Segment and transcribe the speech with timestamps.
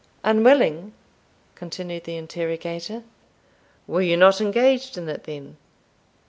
[0.23, 0.93] "Unwilling!"
[1.53, 3.03] continued the interrogator.
[3.85, 5.57] "Were you not engaged in it then?"